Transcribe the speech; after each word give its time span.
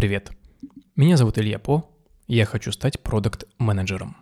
Привет. 0.00 0.30
Меня 0.96 1.18
зовут 1.18 1.38
Илья 1.38 1.58
По, 1.58 1.86
я 2.26 2.46
хочу 2.46 2.72
стать 2.72 3.00
продукт-менеджером. 3.00 4.16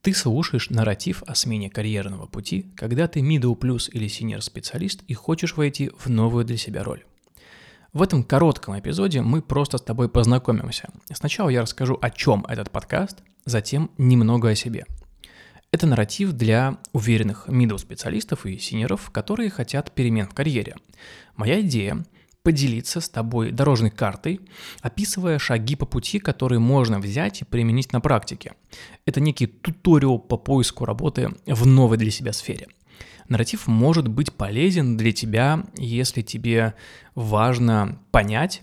Ты 0.00 0.14
слушаешь 0.14 0.70
нарратив 0.70 1.24
о 1.26 1.34
смене 1.34 1.68
карьерного 1.68 2.26
пути, 2.26 2.72
когда 2.76 3.08
ты 3.08 3.18
middle 3.18 3.58
plus 3.58 3.90
или 3.90 4.06
senior 4.06 4.40
специалист 4.40 5.02
и 5.08 5.14
хочешь 5.14 5.56
войти 5.56 5.90
в 5.98 6.08
новую 6.08 6.44
для 6.44 6.56
себя 6.56 6.84
роль. 6.84 7.04
В 7.92 8.00
этом 8.00 8.22
коротком 8.22 8.78
эпизоде 8.78 9.22
мы 9.22 9.42
просто 9.42 9.78
с 9.78 9.82
тобой 9.82 10.08
познакомимся. 10.08 10.88
Сначала 11.12 11.48
я 11.48 11.62
расскажу, 11.62 11.98
о 12.00 12.08
чем 12.10 12.46
этот 12.48 12.70
подкаст, 12.70 13.24
затем 13.44 13.90
немного 13.98 14.50
о 14.50 14.54
себе. 14.54 14.86
Это 15.72 15.88
нарратив 15.88 16.30
для 16.30 16.78
уверенных 16.92 17.48
middle 17.48 17.78
специалистов 17.78 18.46
и 18.46 18.56
синеров, 18.58 19.10
которые 19.10 19.50
хотят 19.50 19.90
перемен 19.90 20.28
в 20.28 20.34
карьере. 20.34 20.76
Моя 21.34 21.60
идея 21.60 22.04
поделиться 22.46 23.00
с 23.00 23.08
тобой 23.08 23.50
дорожной 23.50 23.90
картой, 23.90 24.40
описывая 24.80 25.40
шаги 25.40 25.74
по 25.74 25.84
пути, 25.84 26.20
которые 26.20 26.60
можно 26.60 27.00
взять 27.00 27.42
и 27.42 27.44
применить 27.44 27.92
на 27.92 28.00
практике. 28.00 28.52
Это 29.04 29.20
некий 29.20 29.48
туториал 29.48 30.20
по 30.20 30.36
поиску 30.36 30.84
работы 30.84 31.30
в 31.44 31.66
новой 31.66 31.96
для 31.98 32.12
себя 32.12 32.32
сфере. 32.32 32.68
Нарратив 33.28 33.66
может 33.66 34.06
быть 34.06 34.32
полезен 34.32 34.96
для 34.96 35.10
тебя, 35.10 35.64
если 35.76 36.22
тебе 36.22 36.74
важно 37.16 37.98
понять, 38.12 38.62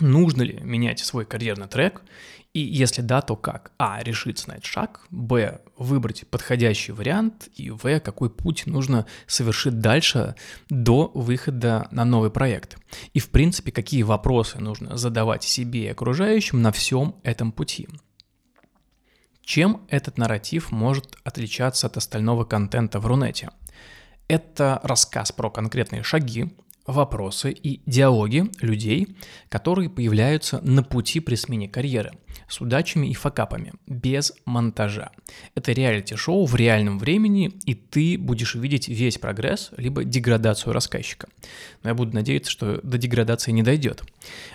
нужно 0.00 0.42
ли 0.42 0.58
менять 0.60 1.00
свой 1.00 1.24
карьерный 1.24 1.68
трек 1.68 2.02
и 2.54 2.60
если 2.60 3.02
да, 3.02 3.20
то 3.20 3.36
как? 3.36 3.72
А. 3.78 4.02
Решиться 4.02 4.48
на 4.48 4.54
этот 4.54 4.64
шаг. 4.64 5.06
Б. 5.10 5.60
Выбрать 5.76 6.26
подходящий 6.28 6.92
вариант. 6.92 7.48
И 7.54 7.70
В. 7.70 8.00
Какой 8.00 8.30
путь 8.30 8.66
нужно 8.66 9.06
совершить 9.26 9.78
дальше 9.80 10.34
до 10.68 11.10
выхода 11.14 11.86
на 11.90 12.04
новый 12.04 12.30
проект. 12.30 12.78
И 13.12 13.20
в 13.20 13.30
принципе, 13.30 13.70
какие 13.70 14.02
вопросы 14.02 14.58
нужно 14.58 14.96
задавать 14.96 15.44
себе 15.44 15.84
и 15.84 15.88
окружающим 15.88 16.62
на 16.62 16.72
всем 16.72 17.16
этом 17.22 17.52
пути. 17.52 17.88
Чем 19.42 19.82
этот 19.88 20.18
нарратив 20.18 20.72
может 20.72 21.16
отличаться 21.24 21.86
от 21.86 21.96
остального 21.96 22.44
контента 22.44 22.98
в 22.98 23.06
Рунете? 23.06 23.50
Это 24.26 24.80
рассказ 24.82 25.32
про 25.32 25.50
конкретные 25.50 26.02
шаги, 26.02 26.50
вопросы 26.88 27.52
и 27.52 27.82
диалоги 27.86 28.50
людей, 28.60 29.16
которые 29.50 29.90
появляются 29.90 30.60
на 30.62 30.82
пути 30.82 31.20
при 31.20 31.34
смене 31.34 31.68
карьеры, 31.68 32.12
с 32.48 32.60
удачами 32.62 33.06
и 33.06 33.14
факапами, 33.14 33.74
без 33.86 34.32
монтажа. 34.46 35.12
Это 35.54 35.72
реалити-шоу 35.72 36.46
в 36.46 36.56
реальном 36.56 36.98
времени, 36.98 37.52
и 37.66 37.74
ты 37.74 38.16
будешь 38.16 38.54
видеть 38.54 38.88
весь 38.88 39.18
прогресс, 39.18 39.70
либо 39.76 40.02
деградацию 40.02 40.72
рассказчика. 40.72 41.28
Но 41.82 41.90
я 41.90 41.94
буду 41.94 42.14
надеяться, 42.14 42.50
что 42.50 42.80
до 42.82 42.96
деградации 42.96 43.52
не 43.52 43.62
дойдет. 43.62 44.02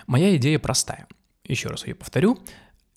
Моя 0.08 0.36
идея 0.36 0.58
простая. 0.58 1.06
Еще 1.44 1.68
раз 1.68 1.86
ее 1.86 1.94
повторю. 1.94 2.38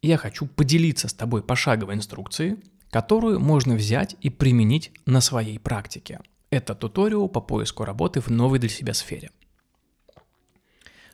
Я 0.01 0.17
хочу 0.17 0.47
поделиться 0.47 1.07
с 1.07 1.13
тобой 1.13 1.43
пошаговой 1.43 1.93
инструкцией, 1.93 2.57
которую 2.89 3.39
можно 3.39 3.75
взять 3.75 4.15
и 4.21 4.31
применить 4.31 4.91
на 5.05 5.21
своей 5.21 5.59
практике. 5.59 6.21
Это 6.49 6.75
туториал 6.75 7.27
по 7.27 7.41
поиску 7.41 7.83
работы 7.83 8.21
в 8.21 8.29
новой 8.29 8.59
для 8.59 8.69
себя 8.69 8.93
сфере. 8.93 9.31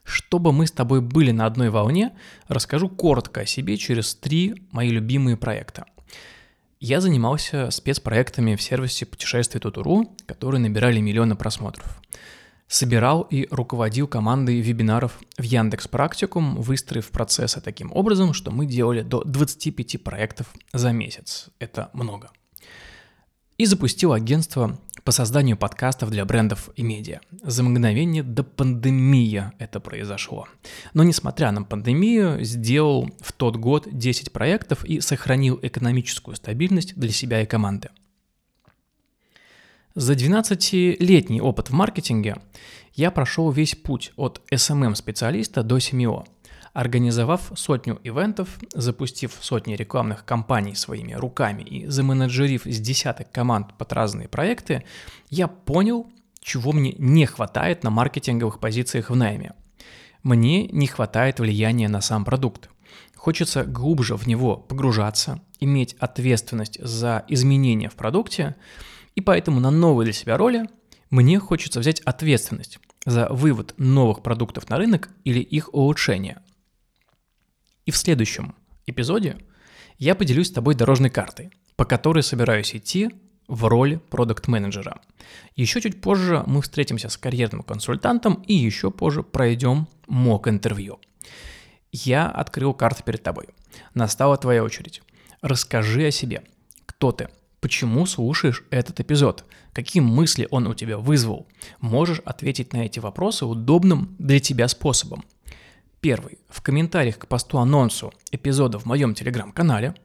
Чтобы 0.04 0.52
мы 0.52 0.68
с 0.68 0.72
тобой 0.72 1.02
были 1.02 1.32
на 1.32 1.46
одной 1.46 1.70
волне, 1.70 2.12
расскажу 2.48 2.90
коротко 2.90 3.42
о 3.42 3.46
себе 3.46 3.78
через 3.78 4.16
три 4.16 4.68
мои 4.72 4.90
любимые 4.90 5.38
проекта. 5.38 5.86
Я 6.80 7.00
занимался 7.00 7.72
спецпроектами 7.72 8.56
в 8.56 8.62
сервисе 8.62 9.06
путешествий 9.06 9.62
Тутуру, 9.62 10.14
которые 10.26 10.60
набирали 10.60 11.00
миллионы 11.00 11.36
просмотров. 11.36 12.02
Собирал 12.68 13.22
и 13.22 13.48
руководил 13.52 14.08
командой 14.08 14.60
вебинаров 14.60 15.20
в 15.38 15.44
Яндекс 15.44 15.88
Практикум, 15.88 16.58
выстроив 16.58 17.10
процессы 17.12 17.62
таким 17.62 17.92
образом, 17.94 18.34
что 18.34 18.52
мы 18.52 18.66
делали 18.66 19.02
до 19.02 19.24
25 19.24 20.04
проектов 20.04 20.54
за 20.74 20.92
месяц. 20.92 21.50
Это 21.60 21.90
много. 21.94 22.32
И 23.64 23.66
запустил 23.66 24.12
агентство 24.12 24.78
по 25.06 25.14
созданию 25.14 25.56
подкастов 25.56 26.12
для 26.12 26.26
брендов 26.26 26.70
и 26.76 26.84
медиа. 26.84 27.22
За 27.44 27.64
мгновение 27.64 28.22
до 28.22 28.44
пандемии 28.44 29.54
это 29.58 29.80
произошло. 29.80 30.50
Но 30.94 31.04
несмотря 31.04 31.50
на 31.54 31.64
пандемию, 31.64 32.44
сделал 32.44 33.10
в 33.22 33.32
тот 33.32 33.56
год 33.56 33.88
10 33.90 34.34
проектов 34.34 34.84
и 34.84 35.00
сохранил 35.00 35.58
экономическую 35.62 36.36
стабильность 36.36 37.00
для 37.00 37.12
себя 37.14 37.42
и 37.42 37.46
команды. 37.46 37.88
За 39.96 40.12
12-летний 40.12 41.40
опыт 41.40 41.70
в 41.70 41.74
маркетинге 41.74 42.36
я 42.96 43.12
прошел 43.12 43.50
весь 43.50 43.76
путь 43.76 44.12
от 44.18 44.42
SMM-специалиста 44.52 45.64
до 45.64 45.78
SMO– 45.78 46.26
Организовав 46.74 47.52
сотню 47.56 48.00
ивентов, 48.04 48.58
запустив 48.74 49.38
сотни 49.42 49.76
рекламных 49.76 50.26
кампаний 50.26 50.76
своими 50.76 51.14
руками 51.14 51.62
и 51.62 51.86
заменеджерив 51.86 52.64
с 52.66 52.80
десяток 52.80 53.32
команд 53.32 53.78
под 53.78 53.94
разные 53.94 54.28
проекты, 54.28 54.84
я 55.30 55.48
понял, 55.48 56.08
чего 56.42 56.72
мне 56.72 56.96
не 56.98 57.28
хватает 57.28 57.84
на 57.84 57.92
маркетинговых 57.92 58.60
позициях 58.60 59.12
в 59.12 59.16
найме. 59.16 59.54
Мне 60.24 60.68
не 60.68 60.88
хватает 60.88 61.40
влияния 61.40 61.90
на 61.90 62.02
сам 62.02 62.26
продукт. 62.26 62.72
Хочется 63.16 63.66
глубже 63.66 64.16
в 64.16 64.26
него 64.26 64.58
погружаться, 64.58 65.42
иметь 65.60 65.96
ответственность 66.00 66.84
за 66.84 67.24
изменения 67.28 67.90
в 67.90 67.96
продукте, 67.96 68.56
и 69.14 69.22
поэтому 69.22 69.60
на 69.60 69.70
новые 69.70 70.06
для 70.06 70.14
себя 70.14 70.38
роли 70.38 70.68
мне 71.12 71.38
хочется 71.38 71.80
взять 71.80 72.00
ответственность 72.02 72.80
за 73.06 73.28
вывод 73.30 73.76
новых 73.78 74.24
продуктов 74.24 74.70
на 74.70 74.78
рынок 74.78 75.10
или 75.24 75.40
их 75.40 75.72
улучшение– 75.72 76.42
и 77.86 77.92
в 77.92 77.98
следующем 77.98 78.56
эпизоде 78.86 79.38
я 79.98 80.16
поделюсь 80.16 80.48
с 80.48 80.52
тобой 80.52 80.76
дорожной 80.76 81.10
картой, 81.10 81.52
по 81.76 81.86
которой 81.86 82.24
собираюсь 82.24 82.76
идти 82.76 83.10
в 83.48 83.66
роли 83.66 84.00
продукт-менеджера. 84.10 85.02
Еще 85.56 85.82
чуть 85.82 86.02
позже 86.02 86.44
мы 86.48 86.62
встретимся 86.62 87.10
с 87.10 87.18
карьерным 87.18 87.62
консультантом 87.62 88.44
и 88.48 88.54
еще 88.54 88.92
позже 88.92 89.24
пройдем 89.24 89.88
мок-интервью. 90.08 91.00
Я 91.92 92.28
открыл 92.28 92.74
карты 92.74 93.04
перед 93.04 93.22
тобой. 93.22 93.50
Настала 93.94 94.38
твоя 94.38 94.64
очередь. 94.64 95.02
Расскажи 95.42 96.08
о 96.08 96.12
себе. 96.12 96.44
Кто 96.86 97.12
ты? 97.12 97.30
Почему 97.60 98.06
слушаешь 98.06 98.64
этот 98.72 99.00
эпизод? 99.00 99.46
Какие 99.74 100.02
мысли 100.02 100.48
он 100.52 100.68
у 100.68 100.74
тебя 100.74 100.98
вызвал? 100.98 101.48
Можешь 101.80 102.22
ответить 102.26 102.74
на 102.74 102.86
эти 102.86 103.00
вопросы 103.00 103.46
удобным 103.46 104.16
для 104.20 104.40
тебя 104.40 104.68
способом. 104.68 105.24
Первый. 106.04 106.38
В 106.50 106.62
комментариях 106.62 107.18
к 107.18 107.28
посту 107.28 107.60
анонсу 107.60 108.14
эпизода 108.30 108.78
в 108.78 108.84
моем 108.86 109.14
телеграм-канале. 109.14 109.96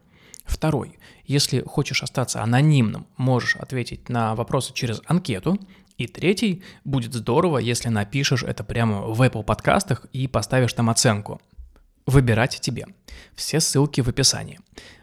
Второй. 0.44 0.96
Если 1.24 1.60
хочешь 1.60 2.04
остаться 2.04 2.40
анонимным, 2.40 3.08
можешь 3.16 3.56
ответить 3.56 4.08
на 4.08 4.36
вопросы 4.36 4.72
через 4.72 5.02
анкету. 5.06 5.58
И 5.96 6.06
третий. 6.06 6.62
Будет 6.84 7.14
здорово, 7.14 7.58
если 7.58 7.88
напишешь 7.88 8.44
это 8.44 8.62
прямо 8.62 9.08
в 9.08 9.20
Apple 9.20 9.42
подкастах 9.42 10.06
и 10.12 10.28
поставишь 10.28 10.72
там 10.72 10.88
оценку. 10.88 11.40
Выбирать 12.06 12.60
тебе. 12.60 12.86
Все 13.34 13.58
ссылки 13.58 14.00
в 14.00 14.06
описании. 14.06 14.60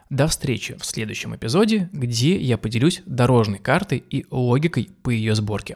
До 0.10 0.28
встречи 0.28 0.78
в 0.78 0.86
следующем 0.86 1.36
эпизоде, 1.36 1.90
где 1.92 2.38
я 2.38 2.58
поделюсь 2.58 3.02
дорожной 3.06 3.60
картой 3.60 3.98
и 3.98 4.26
логикой 4.32 4.90
по 5.04 5.10
ее 5.10 5.36
сборке. 5.36 5.76